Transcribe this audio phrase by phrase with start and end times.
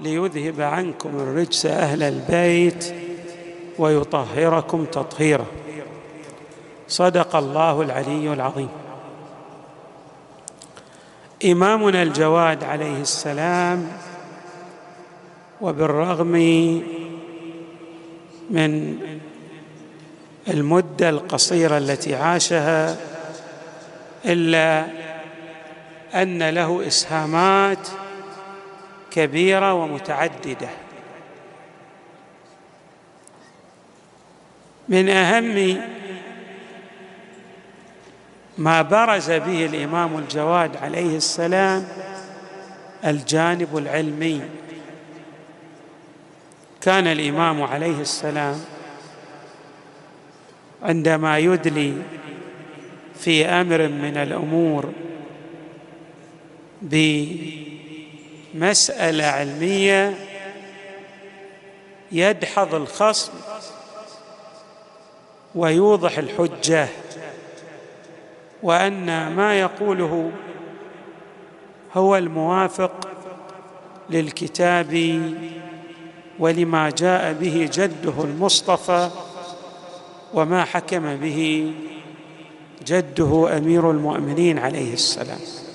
[0.00, 2.94] ليذهب عنكم الرجس أهل البيت
[3.78, 5.46] ويطهركم تطهيرا.
[6.88, 8.68] صدق الله العلي العظيم.
[11.44, 13.92] إمامنا الجواد عليه السلام
[15.60, 16.32] وبالرغم
[18.50, 18.98] من
[20.48, 22.96] المدة القصيرة التي عاشها
[24.24, 24.86] إلا
[26.14, 27.88] أن له إسهامات
[29.16, 30.68] كبيرة ومتعددة.
[34.88, 35.78] من أهم
[38.58, 41.88] ما برز به الإمام الجواد عليه السلام
[43.04, 44.40] الجانب العلمي.
[46.80, 48.60] كان الإمام عليه السلام
[50.82, 51.94] عندما يدلي
[53.18, 54.92] في أمر من الأمور
[58.56, 60.14] بمساله علمية
[62.12, 63.32] يدحض الخصم
[65.54, 66.88] ويوضح الحجة
[68.62, 70.30] وأن ما يقوله
[71.94, 73.08] هو الموافق
[74.10, 75.22] للكتاب
[76.38, 79.10] ولما جاء به جده المصطفى
[80.34, 81.72] وما حكم به
[82.86, 85.65] جده أمير المؤمنين عليه السلام.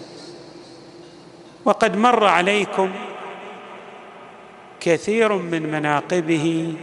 [1.65, 2.91] وقد مر عليكم
[4.79, 6.73] كثير من مناقبه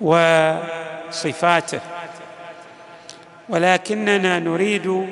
[0.00, 1.80] وصفاته
[3.48, 5.06] ولكننا نريد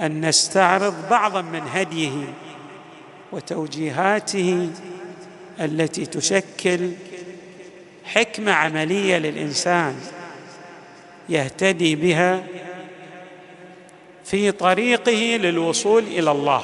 [0.00, 2.34] أن نستعرض بعضا من هديه
[3.32, 4.70] وتوجيهاته
[5.60, 6.90] التي تشكل
[8.04, 10.00] حكمة عملية للإنسان
[11.28, 12.42] يهتدي بها
[14.24, 16.62] في طريقه للوصول إلى الله.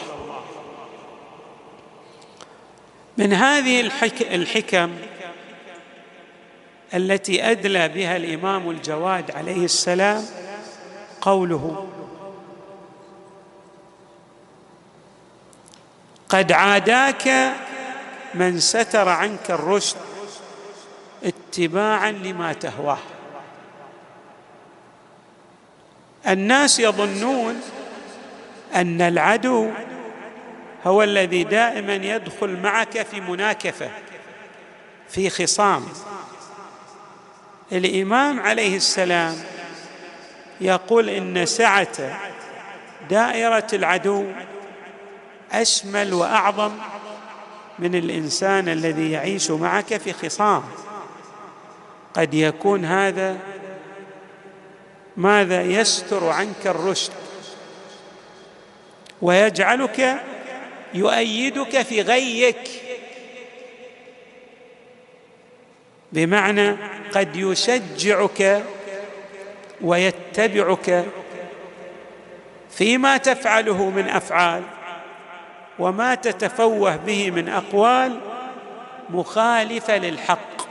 [3.19, 3.91] من هذه
[4.35, 4.91] الحكم
[6.95, 10.25] التي أدلى بها الإمام الجواد عليه السلام
[11.21, 11.89] قوله
[16.29, 17.53] قد عاداك
[18.35, 19.97] من ستر عنك الرشد
[21.25, 22.99] اتباعا لما تهواه.
[26.29, 27.61] الناس يظنون
[28.75, 29.71] أن العدو
[30.89, 33.91] هو الذي دائما يدخل معك في مناكفة
[35.09, 35.89] في خصام.
[37.73, 39.37] الإمام عليه السلام
[40.61, 42.19] يقول إن سعة
[43.11, 44.25] دائرة العدو
[45.53, 46.73] أشمل وأعظم
[47.79, 50.63] من الإنسان الذي يعيش معك في خصام.
[52.15, 53.39] قد يكون هذا
[55.17, 57.13] ماذا يستر عنك الرشد
[59.23, 60.21] ويجعلك
[60.95, 62.69] يؤيدك في غيك.
[66.13, 66.77] بمعنى
[67.13, 68.63] قد يشجعك
[69.81, 71.05] ويتبعك
[72.71, 74.63] فيما تفعله من أفعال
[75.79, 78.21] وما تتفوه به من أقوال
[79.11, 80.69] مخالفه للحق.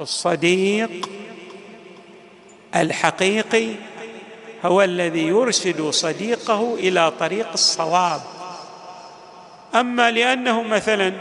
[0.00, 1.08] الصديق
[2.76, 3.68] الحقيقي
[4.64, 8.33] هو الذي يرشد صديقه إلى طريق الصواب.
[9.74, 11.12] أما لأنه مثلا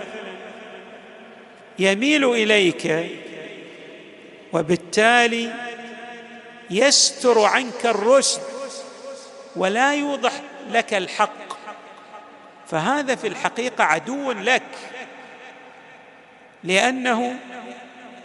[1.79, 3.11] يميل إليك
[4.53, 5.53] وبالتالي
[6.69, 8.41] يستر عنك الرشد
[9.55, 10.31] ولا يوضح
[10.71, 11.53] لك الحق
[12.67, 14.63] فهذا في الحقيقة عدو لك
[16.63, 17.39] لأنه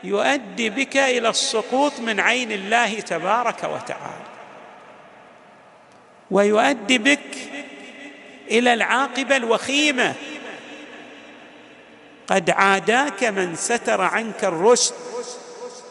[0.05, 4.29] يؤدي بك إلى السقوط من عين الله تبارك وتعالى
[6.31, 7.58] ويؤدي بك
[8.51, 10.15] إلى العاقبة الوخيمة.
[12.27, 14.95] قد عاداك من ستر عنك الرشد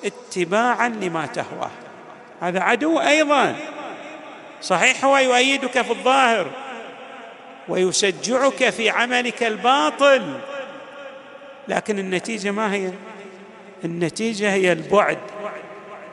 [0.05, 1.71] اتباعا لما تهواه.
[2.41, 3.55] هذا عدو أيضا.
[4.61, 6.47] صحيح هو يؤيدك في الظاهر
[7.69, 10.39] ويشجعك في عملك الباطل
[11.67, 12.91] لكن النتيجة ما هي؟
[13.85, 15.17] النتيجة هي البعد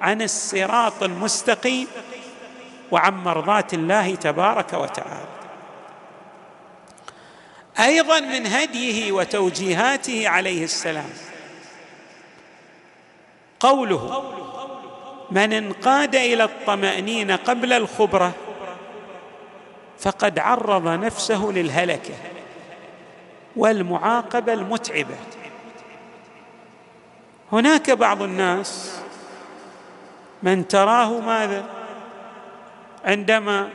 [0.00, 1.86] عن الصراط المستقيم
[2.90, 5.43] وعن مرضاة الله تبارك وتعالى.
[7.80, 11.10] أيضا من هديه وتوجيهاته عليه السلام.
[13.60, 14.22] قوله
[15.30, 18.32] من انقاد إلى الطمأنينة قبل الخبرة
[19.98, 22.14] فقد عرض نفسه للهلكة
[23.56, 25.16] والمعاقبة المتعبة.
[27.52, 29.00] هناك بعض الناس
[30.42, 31.64] من تراه ماذا؟
[33.04, 33.70] عندما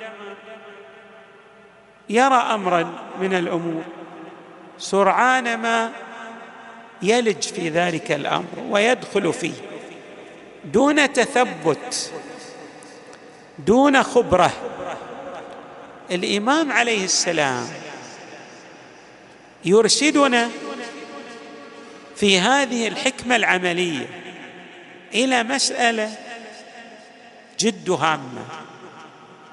[2.09, 3.83] يرى امرا من الأمور.
[4.77, 5.91] سرعان ما
[7.01, 9.53] يلج في ذلك الأمر ويدخل فيه.
[10.65, 12.11] دون تثبت
[13.59, 14.51] دون خبرة.
[16.11, 17.67] الإمام عليه السلام
[19.65, 20.49] يرشدنا
[22.15, 24.09] في هذه الحكمة العملية
[25.13, 26.11] إلى مسألة
[27.59, 28.45] جد هامة.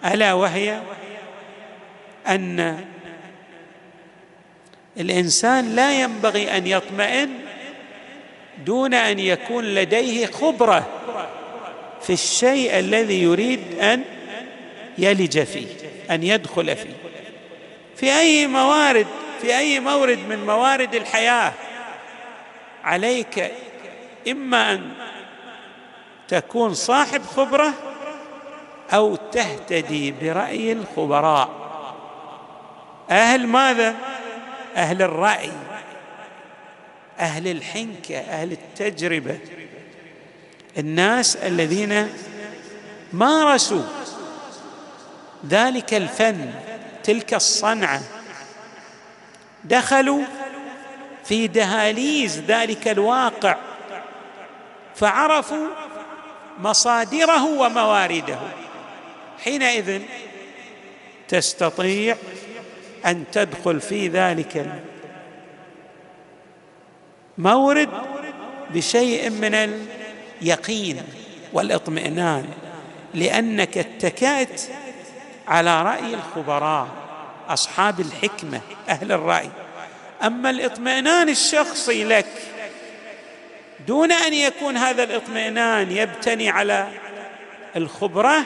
[0.05, 0.81] ألا وهي؟
[2.28, 2.84] أن
[4.96, 7.31] الإنسان لا ينبغي أن يطمئن
[8.64, 10.87] دون أن يكون لديه خبرة
[12.02, 14.05] في الشيء الذي يريد أن
[14.99, 15.67] يلج فيه
[16.11, 16.93] أن يدخل فيه.
[17.96, 19.06] في أي موارد
[19.40, 21.52] في أي مورد من موارد الحياة
[22.84, 23.52] عليك
[24.29, 24.90] إما أن
[26.29, 27.72] تكون صاحب خبرة
[28.93, 31.65] أو تهتدي برأي الخبراء.
[33.11, 33.94] أهل ماذا؟
[34.76, 35.53] أهل الرأي
[37.19, 39.38] أهل الحنكة أهل التجربة.
[40.79, 42.12] الناس الذين
[43.12, 43.82] مارسوا
[45.47, 46.50] ذلك الفن
[47.05, 48.03] تلك الصنعة
[49.64, 50.23] دخلوا
[51.25, 53.56] في دهاليز ذلك الواقع
[54.94, 55.67] فعرفوا
[56.58, 58.38] مصادره وموارده.
[59.44, 60.03] حينئذ
[61.29, 62.17] تستطيع
[63.06, 64.82] أن تدخل في ذلك
[67.38, 67.88] المورد
[68.75, 69.55] بشيء من
[70.43, 71.03] اليقين
[71.53, 72.49] والإطمئنان
[73.14, 74.61] لأنك اتكأت
[75.49, 76.88] على رأي الخبراء
[77.49, 79.50] أصحاب الحكمة أهل الرأي.
[80.23, 82.26] أما الإطمئنان الشخصي لك
[83.87, 86.88] دون أن يكون هذا الإطمئنان يبتني على
[87.76, 88.43] الخبرة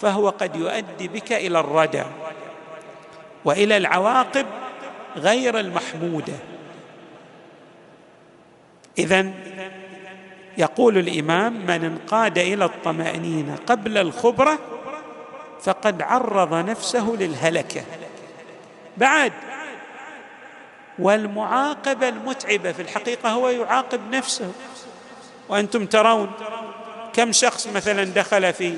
[0.00, 2.04] فهو قد يؤدي بك إلى الردى.
[3.44, 4.46] وإلى العواقب
[5.16, 6.34] غير المحمودة.
[8.98, 9.30] اذا
[10.58, 14.58] يقول الإمام من انقاد إلى الطمأنينة قبل الخبرة
[15.62, 17.82] فقد عرض نفسه للهلكة.
[18.96, 19.32] بعد
[20.98, 24.52] والمعاقبه المتعبة في الحقيقة هو يعاقب نفسه.
[25.48, 26.30] وأنتم ترون
[27.12, 28.76] كم شخص مثلا دخل في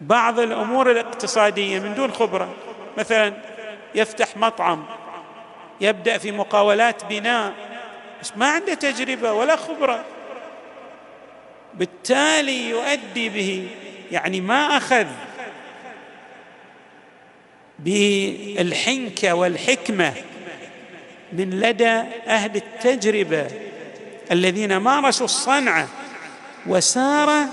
[0.00, 2.54] بعض الأمور الاقتصادية من دون خبرة.
[2.98, 3.32] مثلا
[3.94, 4.84] يفتح مطعم
[5.80, 7.52] يبدأ في مقاولات بناء
[8.22, 10.04] بس ما عنده تجربة ولا خبرة.
[11.74, 13.68] بالتالي يؤدي به
[14.10, 15.06] يعني ما أخذ
[17.78, 20.12] بالحنكة والحكمة
[21.32, 23.46] من لدى أهل التجربة
[24.30, 25.88] الذين مارسوا الصنعة
[26.66, 27.46] وسار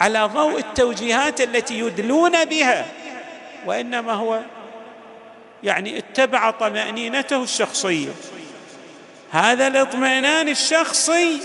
[0.00, 2.86] على ضوء التوجيهات التي يدلون بها
[3.66, 4.40] وإنما هو
[5.62, 8.10] يعني اتبع طمأنينته الشخصية.
[9.30, 11.40] هذا الاطمئنان الشخصي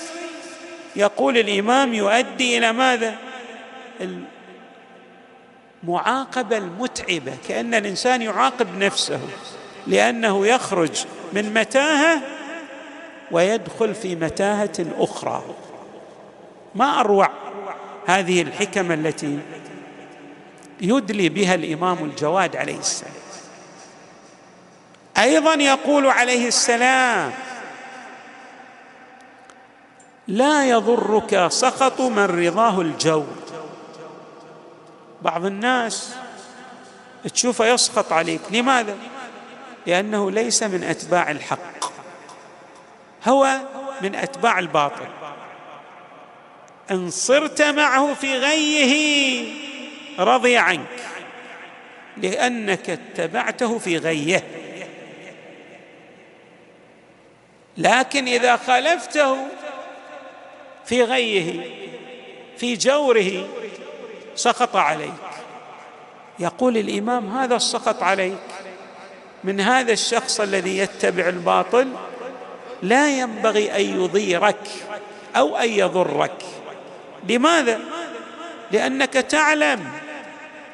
[0.96, 3.16] يقول الإمام يؤدي إلى ماذا؟
[5.84, 9.20] المعاقبة المتعبة كأن الإنسان يعاقب نفسه
[9.88, 12.22] لأنه يخرج من متاهة
[13.32, 15.44] ويدخل في متاهة أخرى.
[16.76, 17.30] ما أروع؟
[18.08, 19.40] هذه الحكم التي
[20.82, 23.14] يدلي بها الإمام الجواد عليه السلام.
[25.18, 27.32] أيضا يقول عليه السلام
[30.28, 33.24] لا يضرك سخط من رضاه الجو
[35.22, 36.16] بعض الناس
[37.34, 38.42] تشوفه يسخط عليك.
[38.52, 38.96] لماذا؟
[39.88, 41.92] لأنه ليس من أتباع الحق
[43.28, 43.60] هو
[44.02, 45.08] من أتباع الباطل.
[46.92, 49.46] إن صرت معه في غيه
[50.20, 50.88] رضي عنك
[52.18, 54.44] لأنك اتبعته في غيه.
[57.78, 59.38] لكن إذا خالفته
[60.86, 61.62] في غيه
[62.58, 63.48] في جوره
[64.36, 65.12] سقط عليك.
[66.40, 68.38] يقول الإمام هذا السقط عليك.
[69.44, 71.88] من هذا الشخص الذي يتبع الباطل
[72.82, 74.68] لا ينبغي أن يضيرك
[75.36, 76.55] أو أن يضرك.
[77.30, 77.80] لماذا؟
[78.72, 79.92] لأنك تعلم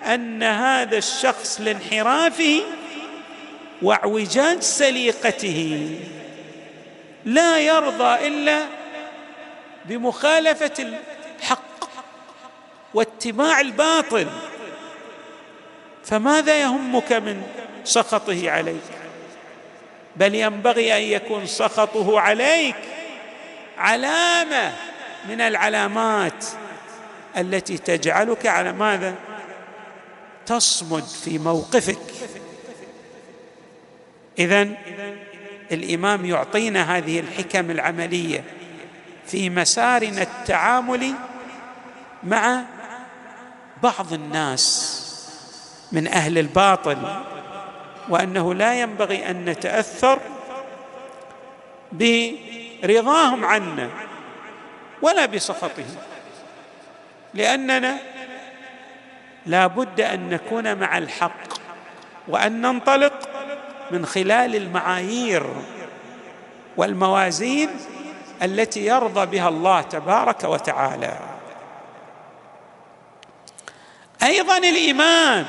[0.06, 2.62] أن هذا الشخص لانحرافه
[3.82, 5.90] واعوجاج سليقته.
[7.26, 8.66] لا يرضى إلا
[9.86, 10.96] بمخالفة
[11.40, 11.90] الحق
[12.94, 14.28] واتباع الباطل.
[16.04, 17.44] فماذا يهمك من
[17.84, 18.82] سخطه عليك؟
[20.16, 22.76] بل ينبغي أن يكون سخطه عليك
[23.78, 24.74] علامة
[25.30, 26.46] من العلامات
[27.38, 29.16] التي تجعلك على ماذا؟
[30.46, 31.98] تصمد في موقفك.
[34.40, 34.68] اذا
[35.72, 38.44] الإمام يعطينا هذه الحكم العملية
[39.26, 41.14] في مسارنا التعامل
[42.24, 42.64] مع
[43.84, 44.98] بعض الناس
[45.92, 47.24] من أهل الباطل
[48.10, 50.20] وأنه لا ينبغي أن نتأثر
[51.92, 53.90] برضاهم عنا.
[55.02, 55.98] ولا بسخطهم.
[57.34, 57.98] لأننا
[59.46, 61.54] لا بد أن نكون مع الحق
[62.28, 63.30] وأن ننطلق
[63.92, 65.46] من خلال المعايير
[66.78, 67.70] والموازين
[68.44, 71.20] التي يرضى بها الله تبارك وتعالى.
[74.24, 75.46] أيضا الإيمان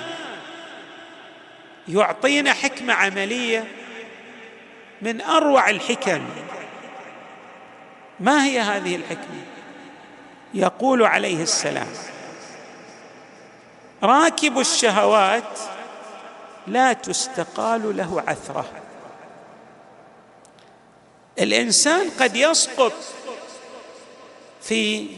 [1.88, 3.64] يعطينا حكمة عملية
[5.02, 6.24] من أروع الحكم.
[8.22, 9.44] ما هي هذه الحكمة؟
[10.54, 11.88] يقول عليه السلام
[14.02, 15.58] راكب الشهوات
[16.66, 18.64] لا تستقال له عثره.
[21.38, 22.92] الإنسان قد يسقط
[24.62, 25.08] في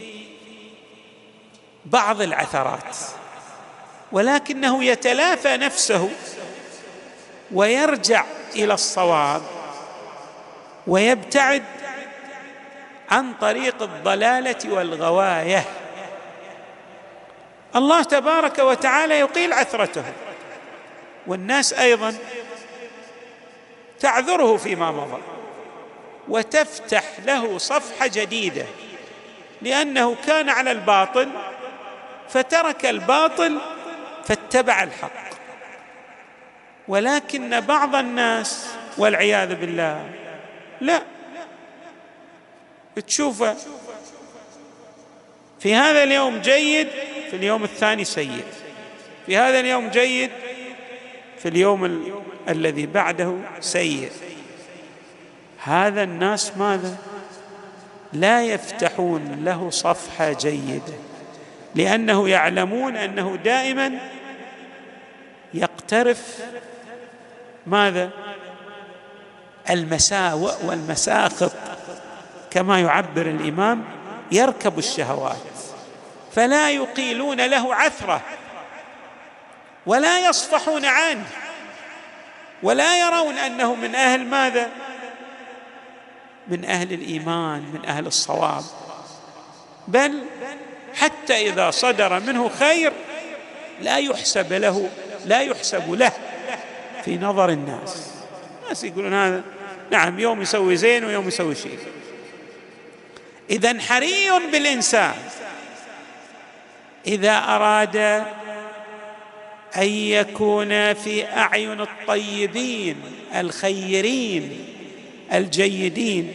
[1.84, 2.96] بعض العثرات
[4.12, 6.10] ولكنه يتلافى نفسه
[7.52, 9.42] ويرجع إلى الصواب
[10.86, 11.64] ويبتعد
[13.10, 15.64] عن طريق الضلالة والغواية.
[17.76, 20.04] الله تبارك وتعالى يقيل عثرته.
[21.26, 22.14] والناس أيضا
[24.00, 25.22] تعذره فيما مضى.
[26.28, 28.66] وتفتح له صفحة جديدة.
[29.62, 31.28] لأنه كان على الباطل
[32.28, 33.58] فترك الباطل
[34.24, 35.24] فاتبع الحق.
[36.88, 40.10] ولكن بعض الناس والعياذ بالله
[40.80, 41.02] لا
[43.00, 43.56] تشوفه.
[45.60, 46.88] في هذا اليوم جيد
[47.30, 48.44] في اليوم الثاني سيء.
[49.26, 50.30] في هذا اليوم جيد
[51.38, 52.12] في اليوم ال...
[52.48, 54.10] الذي بعده سيء.
[55.64, 56.96] هذا الناس ماذا؟
[58.12, 60.94] لا يفتحون له صفحة جيدة
[61.74, 63.98] لأنه يعلمون أنه دائما
[65.54, 66.44] يقترف
[67.66, 68.10] ماذا؟
[69.70, 71.52] المساوئ والمساخط.
[72.54, 73.84] كما يعبر الإمام
[74.32, 75.36] يركب الشهوات
[76.34, 78.20] فلا يقيلون له عثره
[79.86, 81.26] ولا يصفحون عنه
[82.62, 84.70] ولا يرون أنه من أهل ماذا؟
[86.48, 88.64] من أهل الإيمان من أهل الصواب.
[89.88, 90.22] بل
[90.94, 92.92] حتى إذا صدر منه خير
[93.80, 94.90] لا يحسب له
[95.24, 96.12] لا يحسب له
[97.04, 98.10] في نظر الناس.
[98.62, 99.42] الناس يقولون هذا
[99.90, 101.78] نعم يوم يسوي زين ويوم يسوي شيء.
[103.50, 105.14] إذا حري بالإنسان.
[107.06, 107.96] إذا أراد
[109.76, 112.96] أن يكون في أعين الطيبين
[113.34, 114.66] الخيرين
[115.32, 116.34] الجيدين.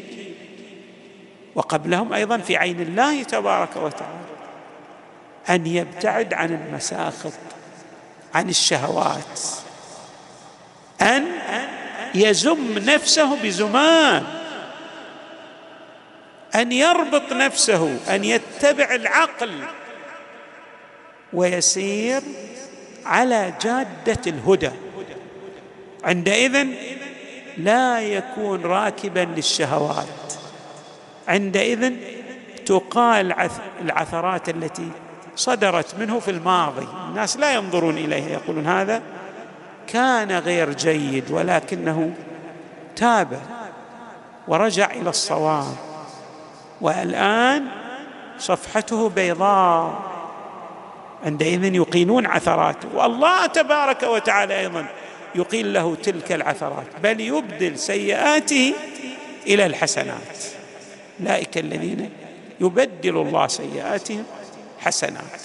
[1.56, 4.30] وقبلهم أيضا في عين الله تبارك وتعالى.
[5.50, 7.34] أن يبتعد عن المساخط
[8.34, 9.40] عن الشهوات.
[11.02, 11.26] أن
[12.16, 14.39] يزم نفسه بزمام
[16.56, 19.52] أن يربط نفسه أن يتبع العقل.
[21.34, 22.22] ويسير
[23.06, 24.72] على جادة الهدى.
[26.04, 26.68] عندئذ
[27.58, 30.34] لا يكون راكبا للشهوات.
[31.28, 31.94] عندئذ
[32.66, 33.50] تقال
[33.82, 34.92] العثرات التي
[35.36, 36.88] صدرت منه في الماضي.
[37.08, 39.02] الناس لا ينظرون إليه يقولون هذا
[39.88, 42.14] كان غير جيد ولكنه
[42.96, 43.42] تاب
[44.48, 45.89] ورجع إلى الصواب.
[46.82, 47.68] والآن
[48.40, 50.10] صفحته بيضاء.
[51.26, 54.86] عندئذ يقينون عثراته والله تبارك وتعالى أيضا
[55.36, 56.88] يقيل له تلك العثرات.
[57.04, 58.74] بل يبدل سيئاته
[59.48, 60.38] إلى الحسنات.
[61.20, 62.10] أولئك الذين
[62.60, 64.24] يبدل الله سيئاتهم
[64.80, 65.42] حسنات.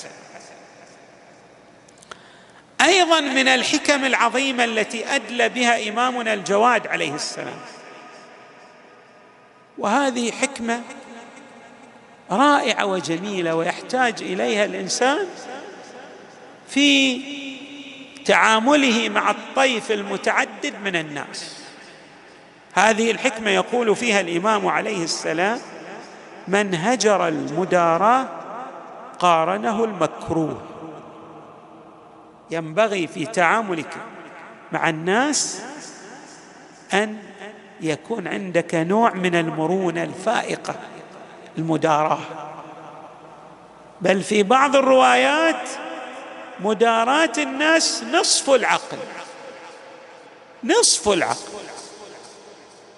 [2.80, 7.60] أيضا من الحكم العظيمه التي أدلى بها إمامنا الجواد عليه السلام.
[9.78, 10.80] وهذه حكمة
[12.30, 15.26] رائعة وجميلة ويحتاج إليها الإنسان
[16.68, 17.20] في
[18.24, 21.64] تعامله مع الطيف المتعدد من الناس.
[22.72, 25.60] هذه الحكمة يقول فيها الإمام عليه السلام
[26.48, 28.28] من هجر المداراه
[29.18, 30.62] قارنه المكروه.
[32.50, 33.96] ينبغي في تعاملك
[34.72, 35.62] مع الناس
[36.94, 37.18] أن
[37.80, 40.74] يكون عندك نوع من المرونة الفائقة.
[41.58, 42.20] المداراه.
[44.00, 45.68] بل في بعض الروايات
[46.60, 48.98] مداراه الناس نصف العقل
[50.64, 51.52] نصف العقل.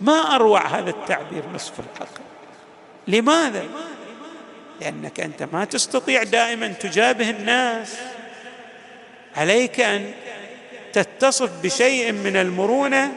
[0.01, 2.21] ما اروع هذا التعبير نصف العقل.
[3.09, 3.65] لماذا؟
[4.81, 7.97] لانك انت ما تستطيع دائما تجابه الناس.
[9.37, 10.13] عليك ان
[10.93, 13.13] تتصف بشيء من المرونه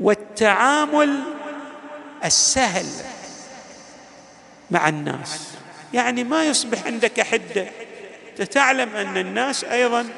[0.00, 1.20] والتعامل
[2.24, 2.86] السهل
[4.70, 5.48] مع الناس.
[5.94, 7.66] يعني ما يصبح عندك حده
[8.50, 10.08] تعلم أن الناس أيضا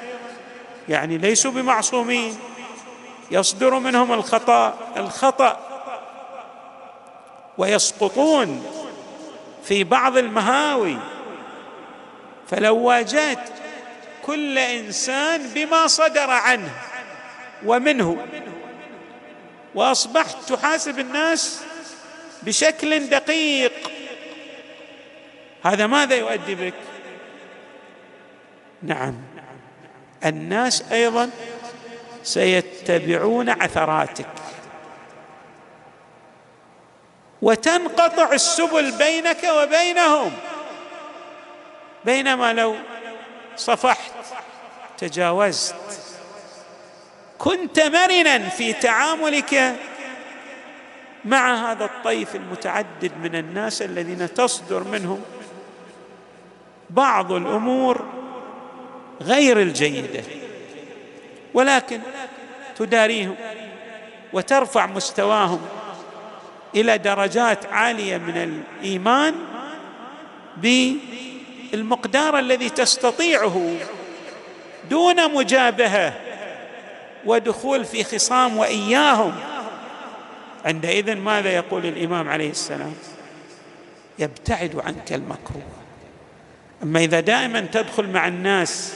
[0.88, 2.38] يعني ليسوا بمعصومين.
[3.30, 5.66] يصدر منهم الخطأ الخطأ.
[7.58, 8.66] ويسقطون
[9.64, 10.98] في بعض المهاوي.
[12.48, 13.48] فلو واجهت
[14.22, 16.70] كل إنسان بما صدر عنه
[17.66, 18.26] ومنه
[19.74, 21.60] وأصبحت تحاسب الناس
[22.42, 23.72] بشكل دقيق.
[25.64, 26.74] هذا ماذا يؤدي بك؟
[28.82, 29.14] نعم.
[30.24, 31.30] الناس أيضا
[32.22, 34.26] سيتبعون عثراتك.
[37.42, 40.32] وتنقطع السبل بينك وبينهم.
[42.04, 42.76] بينما لو
[43.56, 44.12] صفحت
[44.98, 45.74] تجاوزت.
[47.38, 49.76] كنت مرنا في تعاملك
[51.24, 55.20] مع هذا الطيف المتعدد من الناس الذين تصدر منهم
[56.90, 58.04] بعض الأمور
[59.22, 60.22] غير الجيدة
[61.54, 62.00] ولكن
[62.76, 63.34] تداريهم
[64.32, 65.60] وترفع مستواهم
[66.74, 69.34] إلى درجات عالية من الإيمان
[71.72, 73.74] بالمقدار الذي تستطيعه
[74.90, 76.12] دون مجابهة
[77.26, 79.32] ودخول في خصام وإياهم.
[80.64, 82.94] عندئذ ماذا يقول الإمام عليه السلام؟
[84.18, 85.62] يبتعد عنك المكروه.
[86.82, 88.94] أما إذا دائما تدخل مع الناس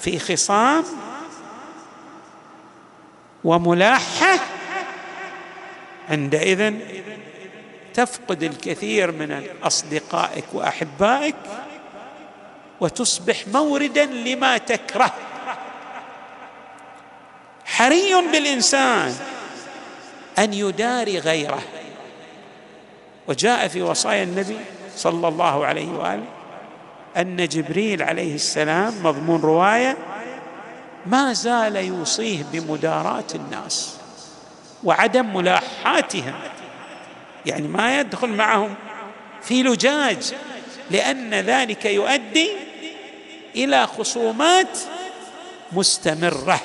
[0.00, 0.84] في خصام
[3.44, 4.38] وملاحة
[6.08, 6.74] عندئذ
[7.94, 11.36] تفقد الكثير من أصدقائك وأحبائك
[12.80, 15.14] وتصبح موردا لما تكره.
[17.64, 19.14] حري بالإنسان.
[20.38, 21.62] أن يداري غيره.
[23.28, 24.58] وجاء في وصايا النبي
[24.96, 26.24] صلى الله عليه وآله
[27.16, 29.96] أن جبريل عليه السلام مضمون رواية
[31.06, 33.96] ما زال يوصيه بمداراة الناس
[34.84, 36.34] وعدم ملاحاتهم.
[37.46, 38.74] يعني ما يدخل معهم
[39.42, 40.34] في لجاج
[40.90, 42.50] لأن ذلك يؤدي
[43.54, 44.78] إلى خصومات
[45.72, 46.60] مستمرة.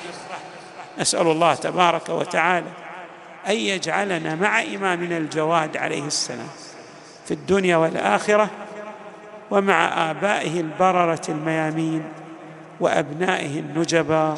[0.99, 2.80] نسأل الله تبارك وتعالى
[3.47, 6.47] أن يجعلنا مع إمامنا الجواد عليه السلام
[7.25, 8.49] في الدنيا والآخرة
[9.51, 12.03] ومع آبائه البررة الميامين
[12.79, 14.35] وأبنائه النجبا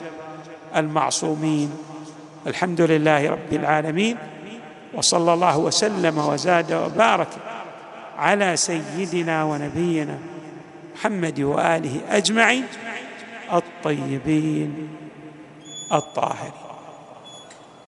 [0.75, 1.77] المعصومين.
[2.47, 4.17] الحمد لله رب العالمين
[4.93, 7.27] وصلى الله وسلم وزاد وبارك
[8.17, 10.17] على سيدنا ونبينا
[10.95, 12.65] محمد وآله أجمعين
[13.53, 14.89] الطيبين
[15.93, 16.62] الطاهرين.